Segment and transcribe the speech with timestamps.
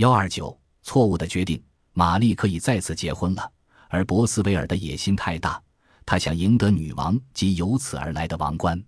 [0.00, 1.62] 幺二九，错误的决定，
[1.92, 3.52] 玛丽可以再次结婚了，
[3.90, 5.62] 而博斯维尔的野心太大，
[6.06, 8.82] 他想赢得女王及由此而来的王冠。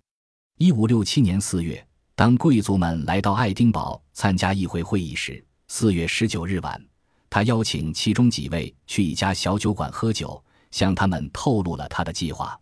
[0.57, 6.83] 一五六七年四月，当贵族们来到爱丁堡参加议会会议时，四月十九日晚，
[7.29, 12.59] 他邀请其中几位去一家小酒馆喝酒，向他们透露了他的计划。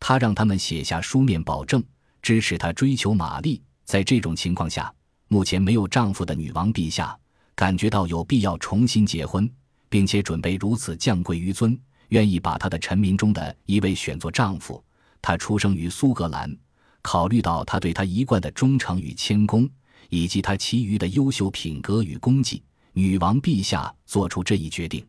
[0.00, 1.80] 他让他们写下书面保证，
[2.20, 3.62] 支持他追求玛丽。
[3.84, 4.92] 在这种情况下，
[5.28, 7.16] 目前没有丈夫的女王陛下。
[7.54, 9.48] 感觉到有必要重新结婚，
[9.88, 14.82] 并且准备如此降贵于尊，愿意把他的臣民中的一位选作丈夫。
[15.22, 16.54] 他出生于苏格兰，
[17.00, 19.68] 考虑到他对他一贯的忠诚与谦恭，
[20.10, 22.62] 以及他其余的优秀品格与功绩，
[22.92, 25.06] 女王陛下做出这一决定。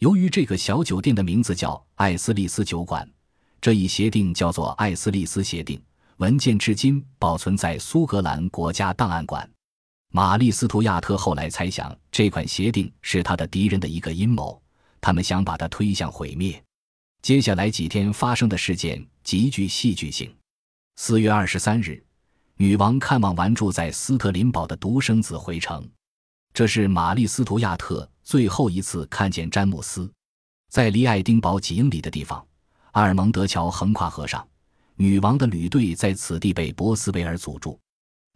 [0.00, 3.08] 由于这个小酒店的名字叫艾斯利斯酒馆，
[3.60, 5.80] 这一协定叫做艾斯利斯协定，
[6.16, 9.48] 文件至今保存在苏格兰国家档案馆。
[10.16, 14.62] 玛丽·斯图亚特后来猜想，这款协定是他的敌人的一个阴谋，
[15.00, 16.62] 他们想把他推向毁灭。
[17.20, 20.32] 接下来几天发生的事件极具戏剧性。
[20.94, 22.00] 四月二十三日，
[22.58, 25.84] 女王看望完住在斯特林堡的独生子回城，
[26.52, 30.08] 这是玛丽·斯图亚特最后一次看见詹姆斯。
[30.70, 32.46] 在离爱丁堡几英里的地方，
[32.92, 34.46] 阿尔蒙德桥横跨河上，
[34.94, 37.76] 女王的旅队在此地被博斯维尔阻住。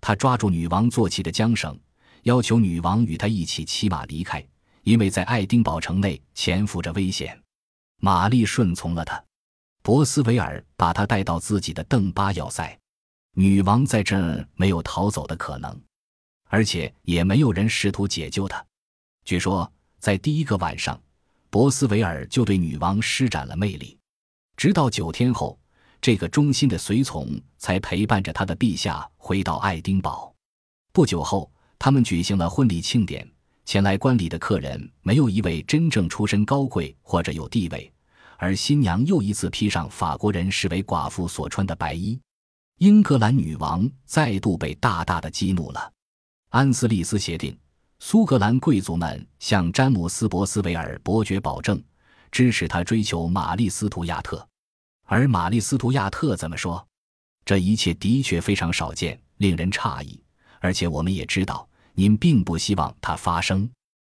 [0.00, 1.78] 他抓住女王坐骑的缰绳，
[2.22, 4.44] 要求女王与他一起骑马离开，
[4.82, 7.38] 因为在爱丁堡城内潜伏着危险。
[8.00, 9.22] 玛丽顺从了他。
[9.82, 12.78] 博斯维尔把他带到自己的邓巴要塞，
[13.34, 15.80] 女王在这没有逃走的可能，
[16.48, 18.64] 而且也没有人试图解救她。
[19.24, 21.00] 据说，在第一个晚上，
[21.48, 23.98] 博斯维尔就对女王施展了魅力，
[24.56, 25.58] 直到九天后。
[26.00, 30.32] 这个忠心的随从才陪伴着他的陛下回到爱丁堡。
[30.92, 33.28] 不久后，他们举行了婚礼庆典。
[33.64, 37.92] 前来观礼的客人没有一位真正出身高贵或者有地位，
[38.38, 42.18] 而新娘又一次披上法国人视为寡妇所穿的白衣。
[42.78, 45.92] 英格兰女王再度被大大的激怒了。
[46.48, 47.54] 安斯利斯协定，
[47.98, 51.78] 苏格兰贵族们向詹姆斯·博斯维尔伯爵保证，
[52.32, 54.47] 支持他追求玛丽·斯图亚特。
[55.10, 56.86] 而玛丽·斯图亚特怎么说？
[57.46, 60.22] 这一切的确非常少见，令人诧异。
[60.60, 63.68] 而且我们也知道，您并不希望它发生。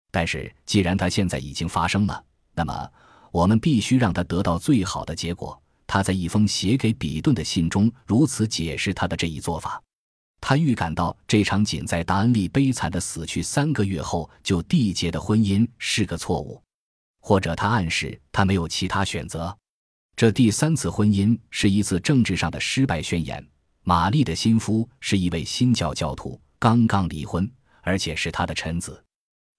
[0.09, 2.23] 但是既然它现在已经发生了，
[2.55, 2.91] 那么
[3.31, 5.61] 我们必须让它得到最好的结果。
[5.85, 9.79] 他在一封写给比顿的信中如此解释他的这一做法：
[10.41, 16.59] 他预感到这场仅在达恩利悲惨的死去三个月后就缔结的婚姻是个错误，
[17.21, 19.55] 或者他暗示他没有其他选择。
[20.19, 23.41] 这第三次婚姻是一次政治上的失败宣言。
[23.83, 27.49] 玛丽的新夫是一位新教教徒，刚刚离婚，
[27.83, 29.01] 而且是他的臣子。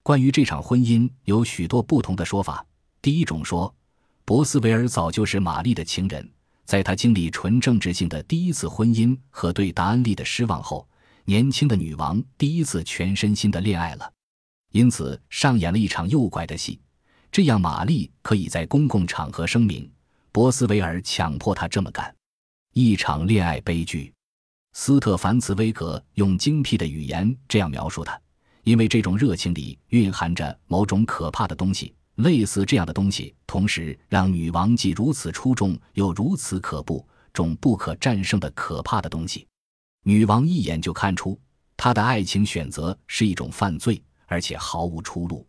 [0.02, 2.62] 关于这场婚姻有许多不同的说法。
[3.00, 3.74] 第一种说，
[4.26, 6.30] 博斯维尔早就是玛丽的情人，
[6.66, 10.86] 在他经历纯政治性的第一次婚姻和对达恩利的失望后，
[11.24, 14.12] 年轻的女王第一次全身心的恋爱了，
[14.72, 16.78] 因此上演了一场诱拐的戏，
[17.32, 19.90] 这样玛丽可以在公共场合声明。
[20.32, 22.14] 博斯维尔强迫他这么干，
[22.72, 24.12] 一场恋爱悲剧。
[24.72, 28.20] 斯特凡茨威格用精辟的语言这样描述他：
[28.62, 39.48] 因为这种热情里蕴含着某种可怕的东西，类似这样的东西，同时让女王既如此出众又如此可怖，种不可战胜的可怕的东西。
[40.04, 41.36] 女王一眼就看出
[41.76, 45.44] 他的爱情选择是一种犯罪，而且毫无出路。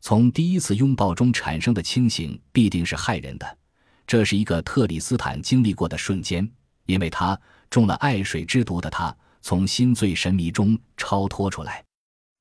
[0.00, 3.58] 从第一次拥抱中产生的清醒必定是害人的。
[4.06, 6.48] 这是一个特里斯坦经历过的瞬间，
[6.86, 11.84] 因为他中了爱水之毒的他从心醉神迷中超脱出来。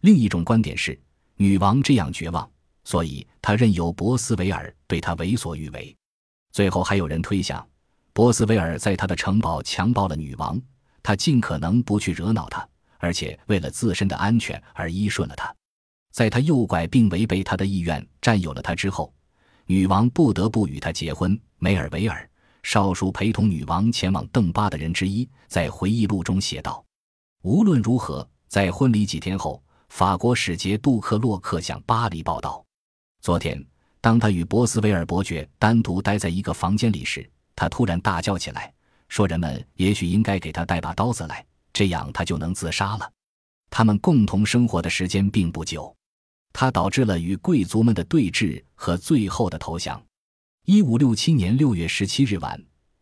[0.02, 1.00] 另一种观点是，
[1.38, 2.48] 女王这样绝望，
[2.84, 5.96] 所以她任由博斯维尔对她为所欲为。
[6.52, 7.68] 最后还有人推想，
[8.14, 10.62] 博斯维尔在他的城堡强暴了女王，
[11.02, 12.68] 他尽可能不去惹恼她，
[13.00, 15.52] 而且为了自身的安全而依顺了她。
[16.12, 19.12] 在他诱拐并违背他的意愿占有了她之后。
[19.68, 21.40] 女王不得不与他结婚。
[21.58, 22.30] 梅尔维尔，
[22.62, 26.84] 少数陪同女王前往邓巴的人之一，在回忆录中写道
[27.42, 32.64] ：“无论如何，在婚礼几天后，法国使节杜克洛克向巴黎报道。
[33.22, 33.66] 昨天，
[34.02, 38.72] 当他与博斯维尔伯爵单独待在一个房间里时，他突然大叫起来，
[39.10, 43.12] 说：‘人们也许应该给他带把刀子来，这样他就能自杀了。’
[43.72, 45.92] 他们共同生活的时间并不久。”
[46.58, 50.02] 他导致了与贵族们的对峙和最后的投降。
[50.66, 52.58] 一五六七年六月十七日晚，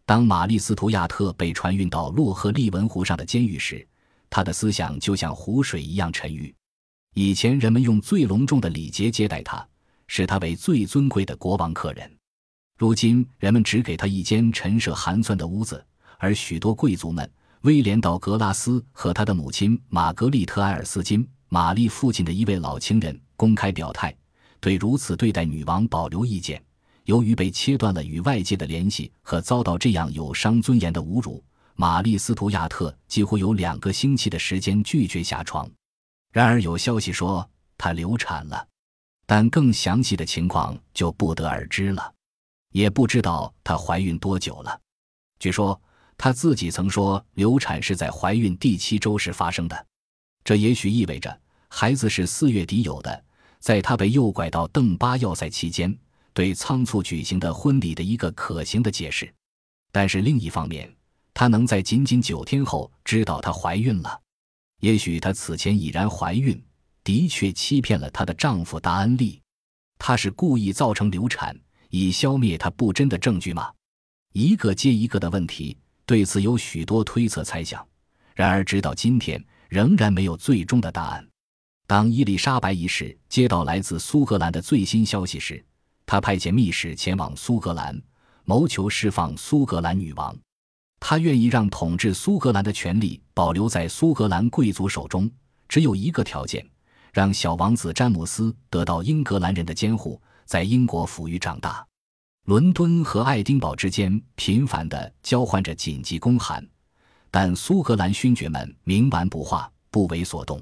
[0.08, 3.88] 当玛丽斯图亚特被传运到洛赫利文湖上的监狱时，
[4.28, 6.52] 他的思想就像湖水一样沉郁。
[7.14, 9.64] 以前人们用最隆重的礼节接待他，
[10.08, 12.12] 视他为最尊贵的国王客人。
[12.80, 15.86] 如今人们只给他一间陈设寒酸的屋子，
[16.18, 24.16] 而许多贵族们，威廉·道格拉斯和他的母亲玛格丽特·埃尔斯金，玛丽父亲的一位老情人，公开表态，
[24.62, 26.64] 对如此对待女王保留意见。
[27.04, 31.44] 由于被切断了与外界的联系和遭到这样有伤尊严的侮辱，
[31.76, 35.70] 玛丽·斯图亚特几乎有两个星期的时间拒绝下床。
[36.32, 37.46] 然而，有消息说
[37.78, 38.66] 她流产了，
[39.26, 42.14] 但更详细的情况就不得而知了，
[42.72, 44.80] 也不知道她怀孕多久了。
[45.38, 45.78] 据说
[46.18, 49.86] 她自己曾说，流产是在怀孕第七周时发生的，
[50.46, 53.22] 这也许意味着孩子是四月底有的，
[53.64, 55.98] 在她被诱拐到邓巴要塞期间。
[56.34, 59.32] 对仓促举行的婚礼的一个可行的解释，
[59.92, 60.92] 但是另一方面，
[61.32, 64.20] 她能在仅仅九天后知道她怀孕了。
[64.82, 66.60] 也许她此前已然怀孕，
[67.04, 69.40] 的确欺骗了她的丈夫达恩利。
[70.00, 71.56] 她是故意造成流产，
[71.90, 73.72] 以消灭她不贞的证据吗？
[74.34, 75.78] 一个接一个的问题，
[76.08, 77.88] 对此有许多推测猜想。
[78.34, 79.40] 然而，直到今天，
[79.70, 81.28] 仍然没有最终的答案。
[81.86, 85.64] 当伊丽莎白一世接到来自苏格兰的最新消息时，
[86.06, 88.02] 他派遣密使前往苏格兰，
[88.46, 90.36] 谋求释放苏格兰女王。
[91.00, 95.30] 他愿意让统治苏格兰的权力保留在苏格兰贵族手中，
[95.68, 96.66] 只有一个条件：
[97.12, 101.86] 让小王子詹姆斯得到英格兰人的监护，在英国抚育长大。
[102.46, 106.66] 伦敦和爱丁堡之间频繁地交换着紧急公函，
[107.30, 110.62] 但苏格兰勋爵们冥顽不化，不为所动。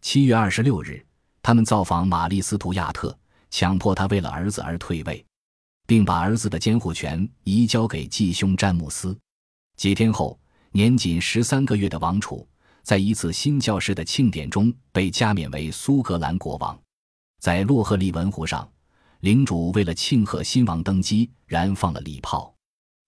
[0.00, 1.04] 七月二十六日，
[1.42, 3.16] 他们造访玛丽·斯图亚特。
[3.50, 5.26] 强迫他为了儿子而退位，
[5.84, 9.18] 并把儿子的监护权移交给继兄詹姆斯。
[9.76, 10.38] 几天后，
[10.70, 12.46] 年仅十三个月的王储
[12.84, 16.78] 在一次新教士的庆典中被加冕为苏格兰国王。
[17.40, 18.70] 在洛赫利文湖上，
[19.18, 22.54] 领主为了庆贺新王登基，燃放了礼炮。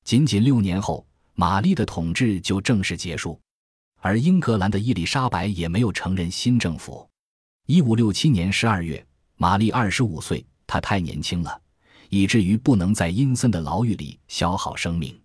[0.05, 3.41] 仅仅六年后，玛丽的统治就正式结束，
[4.03, 7.09] 而英格兰的伊丽莎白也没有承认新政府。
[7.67, 9.05] 一五六七年十二月。
[9.37, 11.61] 玛丽二十五岁，她太年轻了，
[12.11, 15.21] 以至于不能在阴森的牢狱里消耗生命。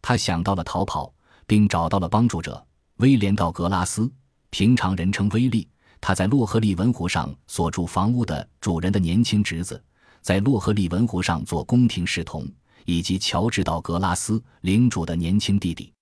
[0.00, 1.14] 她想到了逃跑，
[1.46, 2.66] 并找到了帮助者
[2.96, 4.10] 威廉·道格拉斯，
[4.50, 5.68] 平常人称威利。
[6.00, 9.80] 他在洛赫利文湖上所住房屋的主人的年轻侄子，
[10.20, 12.44] 在洛赫利文湖上做宫廷侍童，
[12.84, 15.92] 以及乔治·道格拉斯领主的年轻弟弟。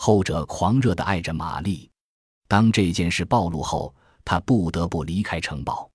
[0.00, 1.90] 后者狂热地爱着玛丽。
[2.46, 3.92] 当这件事暴露后，
[4.24, 5.90] 他不得不离开城堡，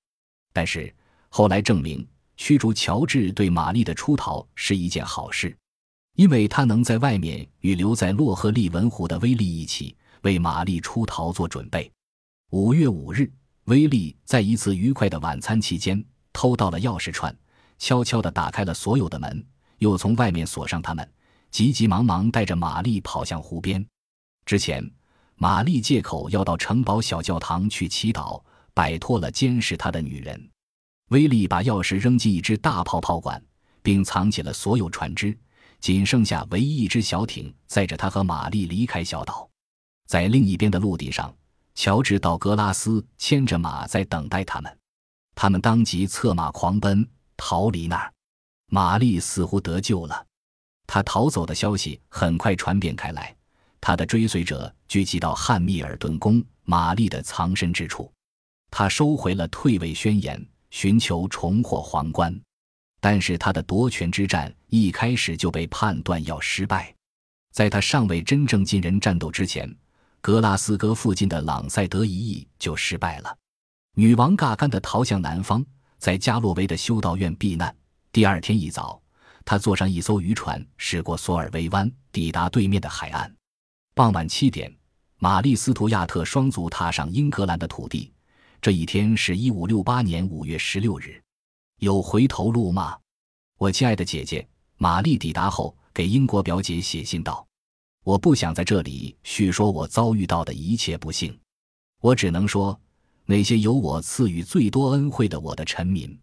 [0.51, 0.94] 但是。
[1.35, 2.07] 后来证明，
[2.38, 5.57] 驱逐乔治对玛丽的出逃是一件好事，
[6.15, 11.91] 因为他能在外面与留在洛赫利文湖的威利一起为玛丽出逃做准备。
[12.51, 13.27] 五月五日，
[13.63, 17.35] 威利在一次愉快的晚餐期间偷到了钥匙串，
[17.79, 19.44] 悄悄地打开了所有的门，
[19.79, 21.11] 又从外面锁上他们，
[21.50, 23.83] 急急忙忙带着玛丽跑向湖边。
[24.45, 24.83] 之前，
[25.35, 28.41] 玛丽借口要到城堡小教堂去祈祷，
[28.73, 30.49] 摆脱了监视她的女人。
[31.09, 33.43] 威利把钥匙扔进一只大炮炮管，
[33.81, 35.37] 并藏起了所有船只，
[35.79, 39.47] 仅剩下唯一一只小艇载着他和玛丽离开小岛。
[40.07, 41.33] 在另一边的陆地上，
[41.75, 44.77] 乔治·道格拉斯牵着马在等待他们。
[45.35, 47.07] 他们当即策马狂奔，
[47.37, 48.13] 逃离那儿。
[48.67, 50.25] 玛丽似乎得救了，
[50.88, 53.35] 他逃走的消息很快传遍开来。
[53.85, 58.09] 他的追随者聚集到汉密尔顿宫玛丽的藏身之处，
[58.71, 60.41] 他收回了退位宣言。
[60.71, 62.33] 寻求重获皇冠，
[62.99, 66.91] 但是他的夺权之战一开始就被判断要失败。
[67.51, 69.71] 在他尚未真正进人战斗之前，
[70.19, 73.37] 格拉斯哥附近的朗塞德一役就失败了。
[73.95, 75.63] 女王尬干地逃向南方，
[75.99, 77.75] 在加洛维的修道院避难。
[78.11, 78.99] 第二天一早，
[79.45, 83.31] 他坐上一艘渔船驶过索尔维湾，抵达对面的海岸。
[83.95, 84.75] 傍晚七点，
[85.19, 88.12] 玛丽斯图亚特双足踏上英格兰的土地。
[88.59, 91.21] 这一天是一五六八年五月十六日，
[91.77, 92.97] 有回头路吗？
[93.59, 94.47] 我亲爱的姐姐
[94.77, 97.45] 玛丽抵达后，给英国表姐写信道
[98.03, 101.39] ：“我不想在这里叙说我遭遇到的一切不幸，
[102.01, 102.79] 我只能说，
[103.25, 106.19] 那些由我赐予最多恩惠的我的臣民，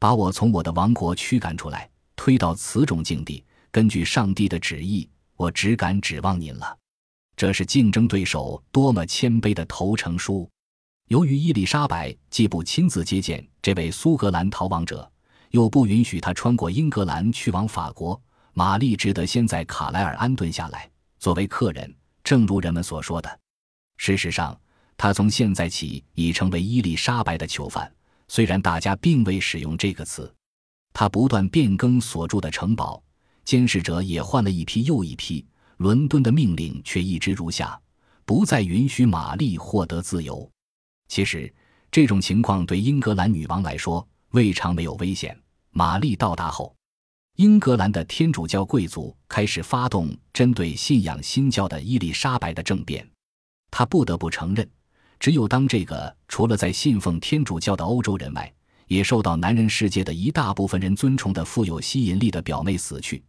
[0.00, 3.44] 把我从我的王国驱赶出来，推到此种境地。
[3.70, 6.76] 根据上帝的旨意，我只敢指望您了。
[7.36, 10.48] 这是竞争对手多么谦卑的投诚书。”
[11.08, 15.10] 由于伊丽莎白既不亲自接见这位苏格兰逃亡者，
[15.50, 18.20] 又不允许他穿过英格兰去往法国，
[18.54, 21.94] 玛丽只得先在卡莱尔安顿下来，作为客人。
[22.24, 23.38] 正如人们所说的，
[23.98, 24.58] 事实上，
[24.96, 27.92] 他从现在起已成为伊丽莎白的囚犯，
[28.28, 30.34] 虽然大家并未使用这个词。
[30.94, 33.02] 他不断变更所住的城堡，
[33.44, 35.44] 监视者也换了一批又一批。
[35.78, 37.80] 伦敦的命令却一直如下：
[38.24, 40.50] 不再允许玛丽获得自由。
[41.08, 41.52] 其实，
[41.90, 45.38] 这种情况对英格兰女王来说未尝没有危险。
[45.70, 46.74] 玛丽到达后，
[47.36, 53.08] 英格兰的天主教贵族开始发动针对信仰新教的伊丽莎白的政变。
[53.70, 54.68] 他不得不承认，
[55.18, 58.52] 只有当这个除了在信奉天主教的欧洲人外，
[58.86, 63.22] 也受到男人世界的一大部分人尊崇的富有吸引力的表妹死去。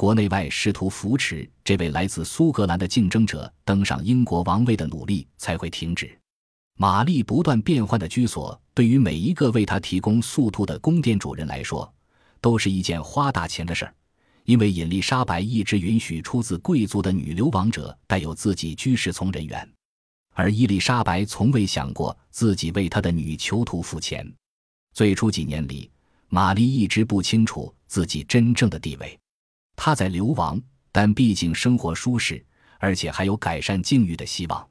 [0.00, 6.18] 国内外试图扶持这位来自苏格兰的竞争者登上英国王位的努力才会停止。
[6.78, 11.92] 玛丽不断变换的居所，对于每一个为她提供宿兔的宫殿主人来说，
[12.40, 13.94] 都是一件花大钱的事儿。
[14.44, 19.70] 因为伊丽莎白一直允许出自贵族的女流亡者带有自己居士从人员，
[20.32, 24.26] 而伊丽莎白从未想过自己为她的女囚徒付钱。
[24.94, 25.90] 最初几年里，
[26.30, 29.19] 玛丽一直不清楚自己真正的地位。
[29.82, 30.60] 他在流亡，
[30.92, 32.44] 但毕竟生活舒适，
[32.78, 34.68] 而且还有改善境遇的希望。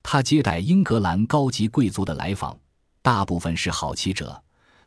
[0.00, 2.56] 他接待英格兰高级贵族的来访，
[3.02, 4.40] 大部分是好奇者，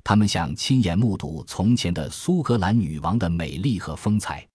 [0.06, 4.48] 他们想亲眼目睹从前的苏格兰女王的美丽和风采。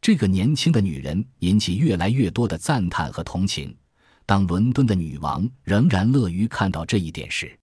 [0.00, 3.76] 这个年轻的女人引起越来越多的赞叹和同情。
[4.24, 7.58] 当伦敦的女王仍然乐于看到这一点时，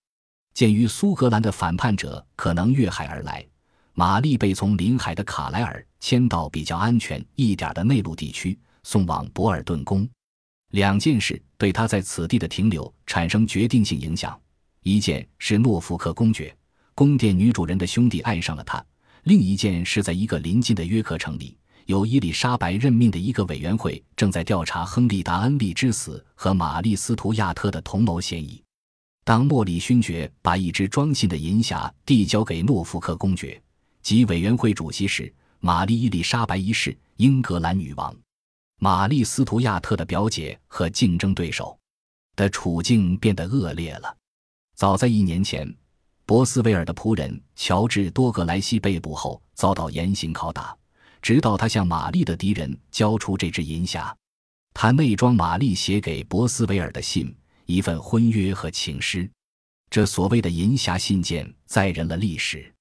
[0.53, 3.47] 鉴于苏格兰的反叛者可能越海而来，
[3.99, 10.07] 玛丽被从临海的卡莱尔迁到比较安全一点的内陆地区，送往博尔顿宫。
[10.71, 14.39] 两件事对她在此地的停留产生决定性影响：
[14.83, 16.55] 一件是诺福克公爵
[16.95, 18.81] 宫殿女主人的兄弟爱上了她；
[19.23, 28.63] 另一件是在一个临近的约克城里，由伊丽莎白任命的一个委员会正在调查亨利·达恩利之死和玛丽·斯图亚特的同谋嫌疑。
[29.25, 33.61] 当莫里勋爵把一只装信的银匣递交给诺福克公爵
[34.01, 38.15] 及委员会主席时，玛丽伊丽莎白一世，英格兰女王，
[38.79, 41.77] 玛丽斯图亚特的表姐和竞争对手
[42.35, 44.15] 的处境变得恶劣了。
[44.75, 45.73] 早在一年前，
[46.25, 50.75] 博斯维尔的仆人乔治·多格莱西被捕后遭到严刑拷打，
[51.21, 54.13] 直到他向玛丽的敌人交出这只银匣，
[54.73, 57.35] 他内装玛丽写给博斯维尔的信。
[57.65, 59.29] 一份婚约和情诗，
[59.91, 62.73] 这所谓的银匣信件载人了历史。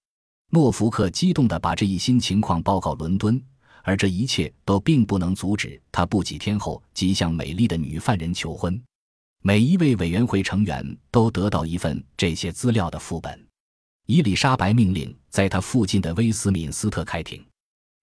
[0.50, 3.40] 诺福克激动地把这一新情况报告伦敦，
[3.82, 8.80] 而这一切都并不能阻止他不几天后即向美丽的女犯人求婚。
[9.42, 13.46] 每一位委员会成员都得到一份这些资料的副本。
[14.06, 17.44] 伊丽莎白命令在他附近的威斯敏斯特开庭。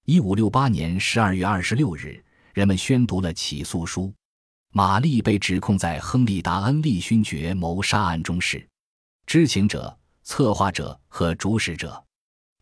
[0.05, 2.23] 一五六八年十二月二十六日，
[2.53, 4.13] 人们宣读了起诉书。
[4.71, 8.63] 玛丽被指控在亨利·达恩利勋爵谋杀案中是
[9.25, 12.01] 知情者、策划者和主使者。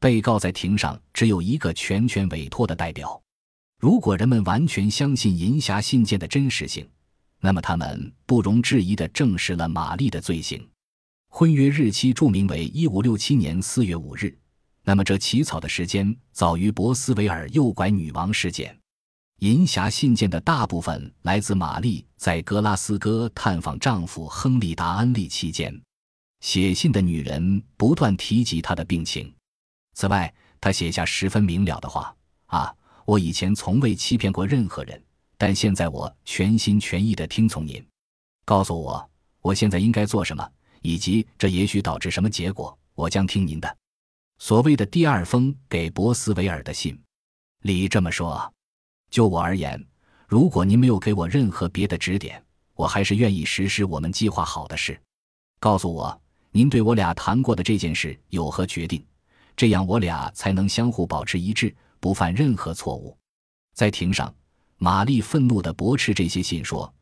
[0.04, 3.18] 被告在庭上只有一个全权委托的代表。
[3.80, 6.86] 如果人们完全相信银匣信件的真实性，
[7.40, 10.62] 那么他们不容置疑地证实了玛丽的罪行。
[11.30, 14.38] 婚约日期注明为一五六七年四月五日，
[14.84, 18.78] 那么这起草的时间早于博斯维尔诱拐女王事件。
[19.40, 25.74] 银匣信件的大部分来自玛丽在格拉斯哥探访丈夫亨利·达恩利期间，
[26.42, 29.34] 写信的女人不断提及她的病情。
[29.94, 32.16] 此外，他写下十分明了的话
[32.48, 32.74] ：“啊，
[33.06, 35.02] 我以前从未欺骗过任何人，
[35.38, 37.86] 但现在我全心全意地听从您。
[38.46, 39.10] 告诉我，
[39.42, 40.50] 我现在应该做什么，
[40.82, 43.78] 以及这也许导致什么结果，我将听您的。”
[44.40, 47.00] 所谓的第二封给博斯维尔的信
[47.62, 48.52] 里这么说。
[49.10, 49.82] 就我而言，
[50.28, 55.00] 如果您没有给我任何别的指点，我还是愿意实施我们计划好的事。
[55.60, 56.22] 告诉我，
[56.52, 59.06] 您对我俩谈过的这件事有何决定？
[59.56, 63.18] 这样我俩才能相互保持一致，不犯任何错误。
[63.74, 64.34] 在庭上，
[64.78, 66.94] 玛丽愤怒地驳斥这些信，说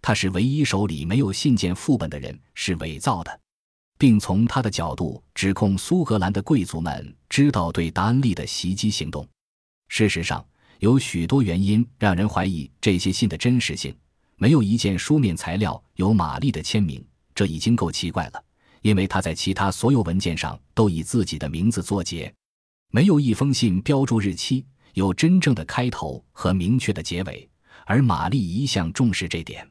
[0.00, 3.40] 他是唯一手里没有信件副本的人，是伪造的，
[3.98, 9.26] 并从他的角度指控苏格兰的贵族们知道对达恩利的袭击行动。
[9.88, 10.44] 事实上。
[10.80, 13.96] 有许多原因让人怀疑这些信的真实性。
[14.36, 17.02] 没有一件书面材料有玛丽的签名，
[17.34, 18.44] 这已经够奇怪了，
[18.86, 22.32] 因为他在其他所有文件上都以自己的名字作结。
[22.92, 24.64] 没有一封信标注日期，
[24.94, 27.50] 有真正的开头和明确的结尾，
[27.84, 29.68] 而玛丽一向重视这点。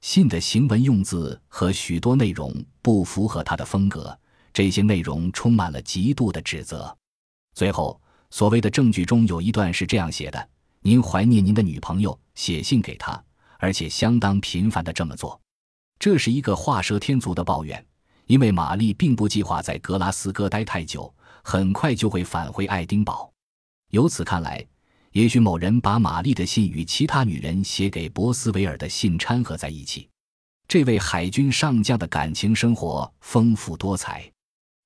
[0.00, 4.18] 信的行文用字和许多内容不符合她的风格，
[4.54, 6.96] 这些内容充满了极度的指责。
[7.54, 8.00] 最后。
[8.28, 10.48] 所谓的证据中有一段是这样写的
[10.82, 13.22] ：“您怀念您的女朋友，写信给她，
[13.58, 15.40] 而且相当频繁的这么做。”
[16.00, 17.85] 这是一个画蛇添足的抱怨，
[18.26, 23.32] 因为玛丽并不计划在格拉斯哥待太久，很快就会返回爱丁堡。
[23.90, 24.64] 由此看来，
[25.12, 30.08] 也许某人把玛丽的信与其他女人写给博斯维尔的信掺合在一起。
[30.68, 34.28] 这位海军上将的感情生活丰富多彩，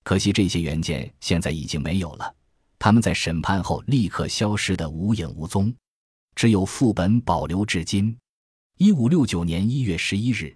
[0.04, 2.34] 可惜这些原件现在已经没有了。
[2.78, 5.74] 他们在审判后立刻消失得无影无踪，
[6.34, 8.14] 只有副本保留至今。
[8.76, 10.54] 一五六九年一月十一日，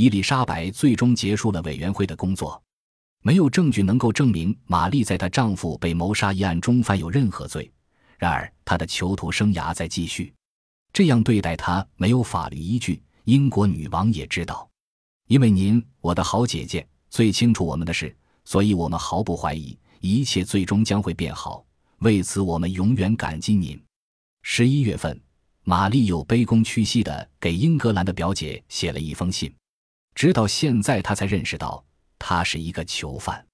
[0.00, 2.58] 伊丽莎白最终结束了委员会的工作。
[3.20, 7.70] 没有证据能够证明玛丽在她丈夫被谋杀一案中犯有任何罪，
[8.16, 10.32] 然而她的囚徒生涯在继续。
[10.90, 13.02] 这样对待她没有法律依据。
[13.24, 14.66] 英国女王也知道，
[15.28, 18.16] 因为您，我的好姐姐，最清楚我们的事，
[18.46, 21.62] 所以我们毫不怀疑，一切最终将会变好。
[21.98, 23.78] 为此，我们永远感激您。
[24.40, 25.20] 十一月份，
[25.64, 29.54] 玛丽又卑躬屈膝地给英格兰的表姐写了一封信，
[30.20, 31.82] 直到现在，他才认识到
[32.18, 33.46] 他是一个囚犯。